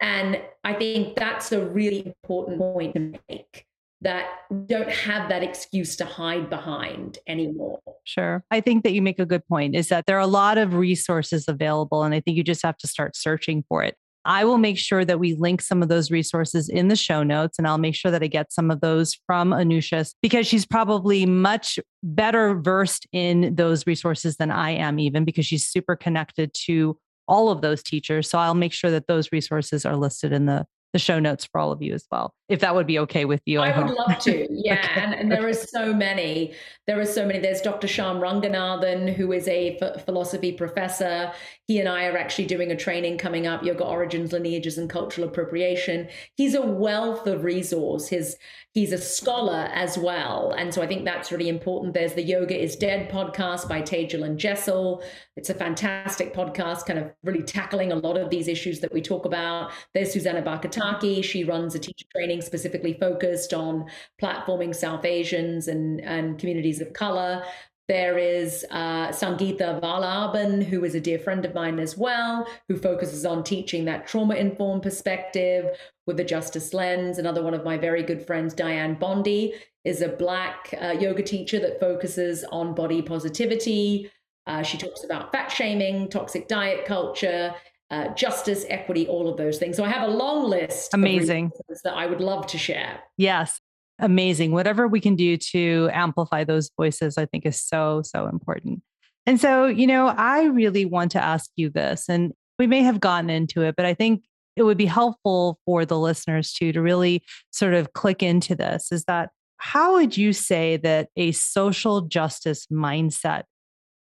[0.00, 3.66] And I think that's a really important point to make
[4.02, 7.80] that we don't have that excuse to hide behind anymore.
[8.04, 8.44] Sure.
[8.50, 10.74] I think that you make a good point is that there are a lot of
[10.74, 13.96] resources available, and I think you just have to start searching for it.
[14.26, 17.58] I will make sure that we link some of those resources in the show notes,
[17.58, 21.24] and I'll make sure that I get some of those from Anusha because she's probably
[21.24, 26.98] much better versed in those resources than I am, even because she's super connected to
[27.28, 28.28] all of those teachers.
[28.28, 31.60] So I'll make sure that those resources are listed in the the show notes for
[31.60, 33.60] all of you as well, if that would be okay with you.
[33.60, 34.46] I, I would love to.
[34.66, 34.80] Yeah.
[34.82, 35.00] okay.
[35.00, 36.54] and, and, there are so many.
[36.86, 37.38] There are so many.
[37.38, 37.86] There's Dr.
[37.86, 41.32] Shyam Ranganathan, who is a philosophy professor.
[41.66, 45.28] He and I are actually doing a training coming up Yoga Origins, Lineages, and Cultural
[45.28, 46.08] Appropriation.
[46.36, 48.08] He's a wealth of resource.
[48.08, 48.36] His,
[48.76, 50.54] he's a scholar as well.
[50.58, 51.94] And so I think that's really important.
[51.94, 55.02] There's the Yoga is Dead podcast by Tejal and Jesal.
[55.34, 59.00] It's a fantastic podcast, kind of really tackling a lot of these issues that we
[59.00, 59.72] talk about.
[59.94, 61.24] There's Susanna Barkataki.
[61.24, 63.86] She runs a teacher training specifically focused on
[64.20, 67.44] platforming South Asians and, and communities of color.
[67.88, 72.76] There is uh, Sangeeta Vallabhan, who is a dear friend of mine as well, who
[72.76, 75.66] focuses on teaching that trauma informed perspective
[76.04, 77.18] with the justice lens.
[77.18, 81.60] Another one of my very good friends, Dianne Bondy, is a Black uh, yoga teacher
[81.60, 84.10] that focuses on body positivity.
[84.48, 87.54] Uh, she talks about fat shaming, toxic diet culture,
[87.92, 89.76] uh, justice, equity, all of those things.
[89.76, 90.92] So I have a long list.
[90.92, 91.52] Amazing.
[91.84, 92.98] that I would love to share.
[93.16, 93.60] Yes
[93.98, 94.52] amazing.
[94.52, 98.82] Whatever we can do to amplify those voices, I think is so, so important.
[99.26, 103.00] And so, you know, I really want to ask you this, and we may have
[103.00, 104.22] gotten into it, but I think
[104.56, 108.90] it would be helpful for the listeners too to really sort of click into this
[108.90, 113.42] is that how would you say that a social justice mindset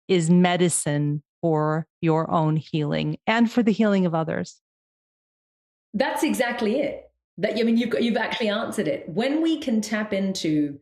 [0.08, 4.60] is medicine for your own healing and for the healing of others?
[5.92, 9.08] That's exactly it that I mean you've you've actually answered it.
[9.08, 10.80] When we can tap into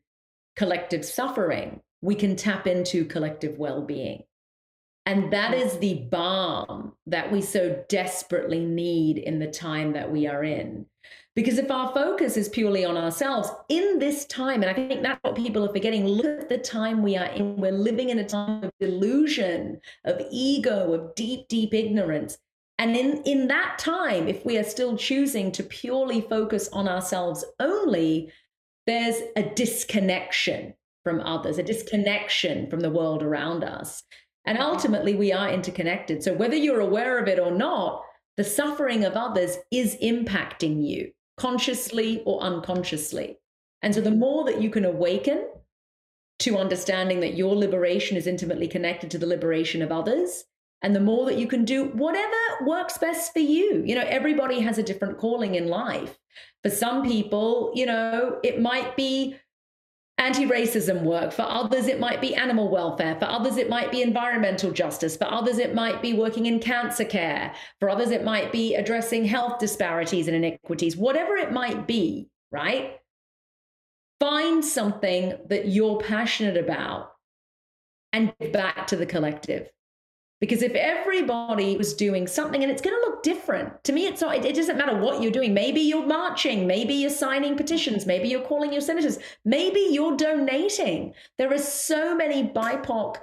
[0.57, 4.25] collective suffering, we can tap into collective well-being.
[5.07, 5.61] And that mm.
[5.61, 10.87] is the balm that we so desperately need in the time that we are in.
[11.35, 15.19] Because if our focus is purely on ourselves in this time, and I think that's
[15.23, 17.57] what people are forgetting, look at the time we are in.
[17.57, 22.37] We're living in a time of delusion, of ego, of deep, deep ignorance.
[22.83, 27.45] And in, in that time, if we are still choosing to purely focus on ourselves
[27.61, 28.33] only,
[28.89, 34.03] there's a disconnection from others, a disconnection from the world around us.
[34.45, 36.25] And ultimately, we are interconnected.
[36.25, 38.03] So, whether you're aware of it or not,
[38.37, 43.39] the suffering of others is impacting you consciously or unconsciously.
[43.83, 45.47] And so, the more that you can awaken
[46.41, 50.47] to understanding that your liberation is intimately connected to the liberation of others,
[50.83, 53.83] and the more that you can do whatever works best for you.
[53.87, 56.19] You know, everybody has a different calling in life.
[56.63, 59.37] For some people, you know, it might be
[60.19, 61.33] anti racism work.
[61.33, 63.17] For others, it might be animal welfare.
[63.19, 65.17] For others, it might be environmental justice.
[65.17, 67.55] For others, it might be working in cancer care.
[67.81, 70.97] For others, it might be addressing health disparities and inequities.
[70.97, 72.99] Whatever it might be, right?
[74.21, 77.13] Find something that you're passionate about
[78.13, 79.69] and give back to the collective.
[80.43, 84.21] Because if everybody was doing something, and it's going to look different to me, it's
[84.21, 85.55] not, it, doesn't matter what you're doing.
[85.55, 91.15] Maybe you're marching, maybe you're signing petitions, maybe you're calling your senators, maybe you're donating.
[91.39, 93.19] There are so many BIPOC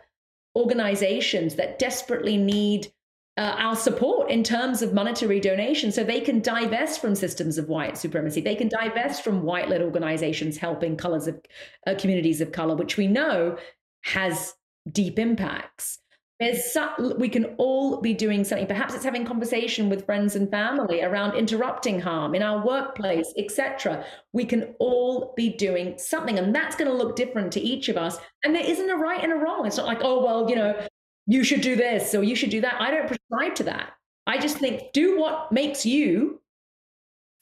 [0.55, 2.87] organizations that desperately need
[3.35, 7.67] uh, our support in terms of monetary donation so they can divest from systems of
[7.67, 8.39] white supremacy.
[8.39, 11.41] They can divest from white led organizations helping colors of
[11.85, 13.57] uh, communities of color, which we know
[14.03, 14.53] has
[14.89, 15.99] deep impacts
[16.39, 16.77] there's
[17.17, 18.65] we can all be doing something.
[18.65, 24.05] Perhaps it's having conversation with friends and family around interrupting harm in our workplace etc
[24.31, 27.97] we can all be doing something and that's going to look different to each of
[27.97, 28.17] us.
[28.43, 29.65] And there isn't a right and a wrong.
[29.65, 30.79] It's not like oh well you know
[31.27, 32.77] you should do this or you should do that.
[32.79, 33.93] I don't prescribe to that.
[34.25, 36.41] I just think do what makes you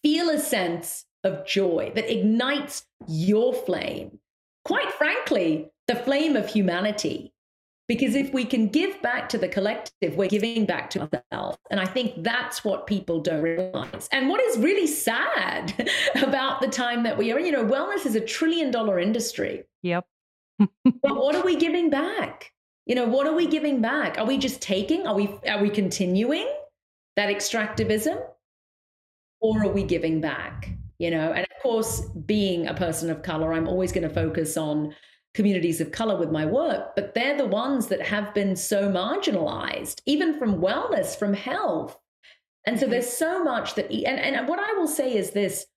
[0.02, 4.20] feel a sense of joy that ignites your flame.
[4.66, 7.34] Quite frankly the flame of humanity
[7.88, 11.58] because if we can give back to the collective, we're giving back to ourselves.
[11.72, 14.10] And I think that's what people don't realize.
[14.12, 18.06] And what is really sad about the time that we are in, you know, wellness
[18.06, 19.64] is a trillion dollar industry.
[19.84, 20.06] Yep.
[20.60, 22.52] but what are we giving back?
[22.86, 24.18] You know, what are we giving back?
[24.18, 25.08] Are we just taking?
[25.08, 26.48] Are we are we continuing
[27.16, 28.18] that extractivism?
[29.40, 30.70] Or are we giving back?
[30.98, 34.58] You know, and of course, being a person of color, I'm always going to focus
[34.58, 34.96] on
[35.38, 40.02] communities of color with my work, but they're the ones that have been so marginalized,
[40.08, 41.96] even from wellness, from health.
[42.66, 42.94] And so mm-hmm.
[42.94, 45.68] there's so much that, and, and what I will say is this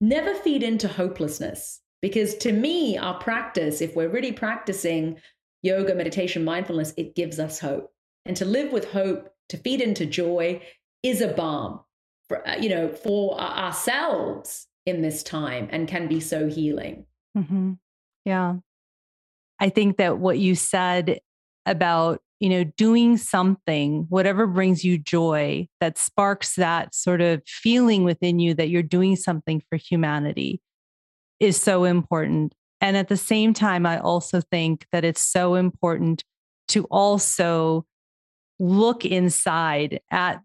[0.00, 1.80] never feed into hopelessness.
[2.00, 5.18] Because to me, our practice, if we're really practicing
[5.62, 7.92] yoga, meditation, mindfulness, it gives us hope.
[8.24, 10.62] And to live with hope, to feed into joy,
[11.02, 11.80] is a balm
[12.28, 17.06] for, uh, you know, for ourselves in this time and can be so healing.
[17.36, 17.72] Mm-hmm.
[18.24, 18.56] Yeah.
[19.60, 21.20] I think that what you said
[21.66, 28.04] about, you know, doing something, whatever brings you joy, that sparks that sort of feeling
[28.04, 30.62] within you that you're doing something for humanity
[31.38, 32.54] is so important.
[32.80, 36.24] And at the same time, I also think that it's so important
[36.68, 37.84] to also
[38.58, 40.40] look inside at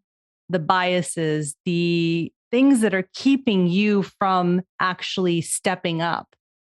[0.50, 6.36] the biases, the things that are keeping you from actually stepping up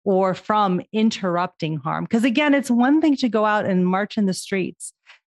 [0.07, 2.05] or from interrupting harm.
[2.05, 4.93] Because again, it's one thing to go out and march in the streets,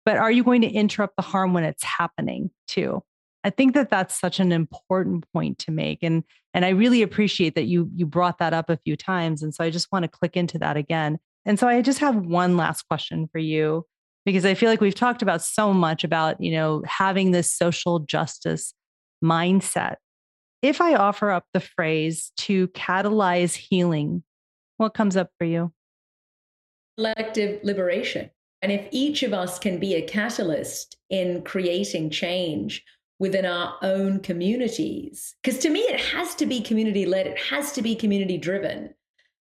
[0.06, 3.02] but are you going to interrupt the harm when it's happening too?
[3.42, 6.22] I think that that's such an important point to make, and
[6.54, 9.64] and I really appreciate that you you brought that up a few times, and so
[9.64, 11.18] I just want to click into that again.
[11.44, 13.86] And so I just have one last question for you
[14.26, 18.00] because I feel like we've talked about so much about you know having this social
[18.00, 18.72] justice
[19.24, 19.96] mindset.
[20.62, 24.22] If I offer up the phrase to catalyze healing
[24.80, 25.72] what comes up for you?
[26.96, 28.30] Collective liberation.
[28.62, 32.84] And if each of us can be a catalyst in creating change
[33.18, 37.72] within our own communities, because to me, it has to be community led, it has
[37.72, 38.94] to be community driven.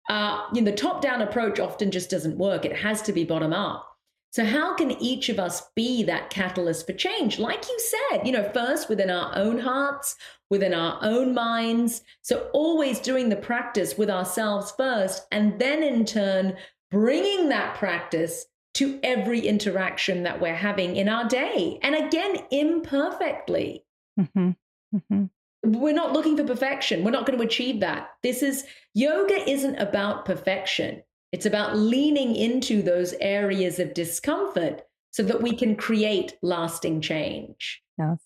[0.08, 3.24] Uh, you know, the top down approach often just doesn't work, it has to be
[3.24, 3.89] bottom up.
[4.32, 7.38] So, how can each of us be that catalyst for change?
[7.38, 10.16] Like you said, you know, first within our own hearts,
[10.50, 12.02] within our own minds.
[12.22, 16.56] So, always doing the practice with ourselves first, and then in turn,
[16.90, 21.80] bringing that practice to every interaction that we're having in our day.
[21.82, 23.84] And again, imperfectly.
[24.18, 24.50] Mm-hmm.
[24.96, 25.24] Mm-hmm.
[25.62, 27.04] We're not looking for perfection.
[27.04, 28.10] We're not going to achieve that.
[28.22, 28.64] This is
[28.94, 31.02] yoga isn't about perfection.
[31.32, 37.82] It's about leaning into those areas of discomfort so that we can create lasting change.
[37.98, 38.18] Yes.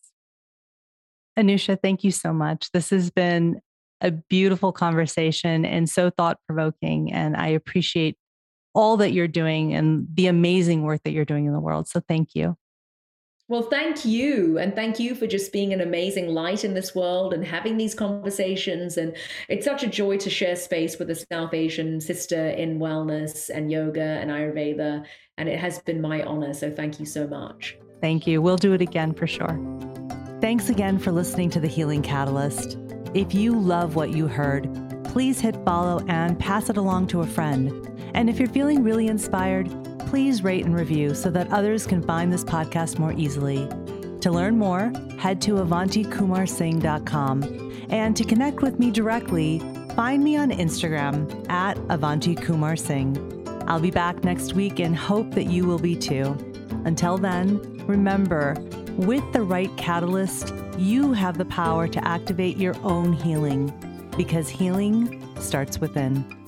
[1.38, 2.70] Anusha, thank you so much.
[2.72, 3.60] This has been
[4.00, 7.12] a beautiful conversation and so thought provoking.
[7.12, 8.16] And I appreciate
[8.74, 11.88] all that you're doing and the amazing work that you're doing in the world.
[11.88, 12.56] So thank you.
[13.46, 14.56] Well, thank you.
[14.56, 17.94] And thank you for just being an amazing light in this world and having these
[17.94, 18.96] conversations.
[18.96, 19.14] And
[19.50, 23.70] it's such a joy to share space with a South Asian sister in wellness and
[23.70, 25.04] yoga and Ayurveda.
[25.36, 26.54] And it has been my honor.
[26.54, 27.76] So thank you so much.
[28.00, 28.40] Thank you.
[28.40, 29.60] We'll do it again for sure.
[30.40, 32.78] Thanks again for listening to The Healing Catalyst.
[33.12, 34.70] If you love what you heard,
[35.04, 37.70] please hit follow and pass it along to a friend.
[38.14, 39.70] And if you're feeling really inspired,
[40.14, 43.68] please rate and review so that others can find this podcast more easily.
[44.20, 47.86] To learn more, head to avantikumarsingh.com.
[47.90, 49.58] And to connect with me directly,
[49.96, 53.18] find me on Instagram at Avanti Kumar Singh.
[53.66, 56.36] I'll be back next week and hope that you will be too.
[56.84, 57.58] Until then,
[57.88, 58.54] remember,
[58.96, 63.72] with the right catalyst, you have the power to activate your own healing
[64.16, 66.43] because healing starts within.